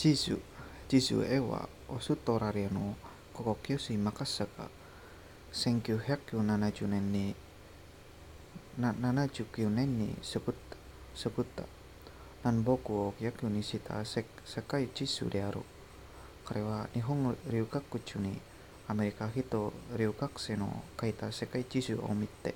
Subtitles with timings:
[0.00, 0.40] 地図
[0.88, 2.96] 地図へはオーストラリアの
[3.34, 4.70] 国境水マカサが
[5.52, 7.34] 1970年に
[8.80, 10.76] 79年に作った
[11.14, 11.64] 作った
[12.42, 14.24] 南北を逆にした世
[14.66, 15.60] 界地図である。
[16.46, 18.38] 彼は日本留学中に
[18.88, 22.54] アメリカ人留学生の書いた世界地図を見て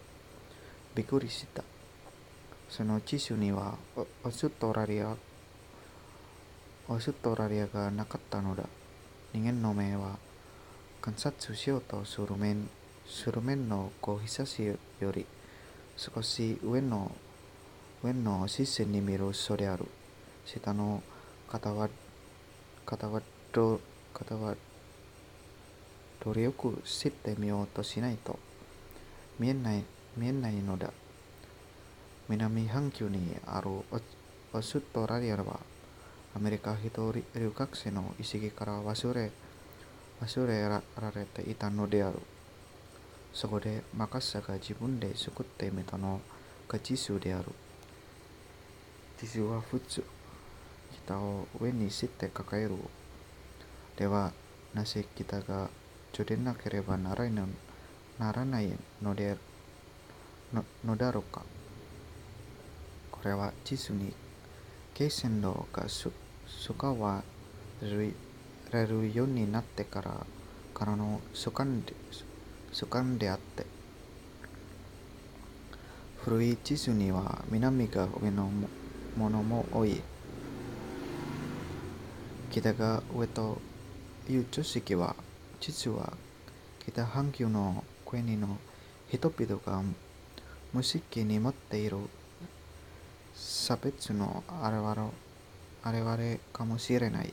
[0.94, 1.62] びっくりした。
[2.70, 5.14] その地図にはオーストラリア
[6.86, 8.64] オーストラリアがなかったのだ。
[9.32, 10.18] 人間の目は
[11.00, 12.68] 観察しようとする面
[13.06, 15.24] する面の小久しより
[15.96, 17.10] 少し上の
[18.02, 19.86] 上の視線に見るそである。
[20.44, 21.02] 下の
[21.48, 21.88] 方は
[22.84, 23.80] 方はど
[24.12, 24.54] 方は
[26.22, 28.38] 努力してみようとしないと
[29.38, 29.84] 見えない
[30.18, 30.92] 見えないのだ。
[32.28, 35.60] 南半球にあるオーストラリアは
[36.36, 39.30] アメリカ人留学生の意識から忘れ
[40.20, 40.82] 忘れら
[41.14, 42.18] れていたのである。
[43.32, 46.20] そこでマカサが自分で作ってみたの
[46.68, 47.44] が地図である。
[49.20, 50.02] 地図は普通、
[51.04, 52.70] 北を上にして抱える。
[53.96, 54.32] では、
[54.74, 55.68] なぜ北が
[56.12, 57.48] 除でなければならない
[58.18, 58.72] ならない
[59.02, 59.36] ので
[60.52, 61.42] ののだろうか。
[63.12, 64.12] これは地図に
[64.94, 65.88] 経線路が
[66.48, 67.22] す使わ
[68.72, 70.26] れるようになってから
[70.74, 71.92] からの主観で
[72.72, 73.66] 主観であって
[76.24, 78.50] 古い地図には南が上の
[79.16, 80.00] ものも多い。
[82.50, 83.58] 北が上と
[84.28, 85.16] いう常識は
[85.60, 86.12] 実は
[86.86, 88.58] 北半球の国の
[89.08, 89.82] 人々が
[90.72, 91.96] 無意識に持っている
[93.34, 94.76] 差別のあれ
[96.02, 97.32] われかもしれない。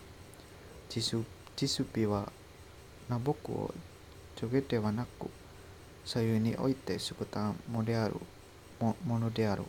[0.89, 1.23] 地図
[1.55, 2.31] 地図日は
[3.07, 3.73] 南北を
[4.35, 5.29] 上下ではなく
[6.05, 8.15] 左右において作ったもである
[8.79, 9.63] もものである。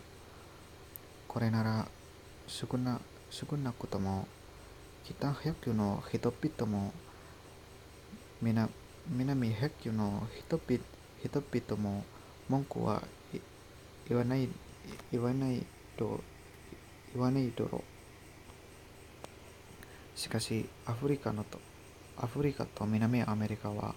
[1.29, 1.89] これなら
[2.47, 4.27] 少な少なくとも
[5.05, 6.93] 北百球の人々も
[8.41, 8.71] 南
[9.11, 10.83] 南百球の人々
[11.23, 12.05] 人々も
[12.49, 13.03] 文句は
[14.09, 14.49] 言わない
[15.11, 15.65] 言わない
[15.97, 16.21] と
[17.15, 17.92] 言わないだろう。
[20.17, 21.59] しかしアフリカのと
[22.19, 23.95] アフリカと南アメリカは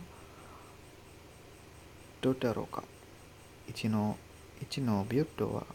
[2.22, 2.84] どうだろうか
[3.68, 4.18] 一の
[4.62, 5.66] 一のビュッドは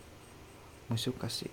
[0.88, 1.50] 難しい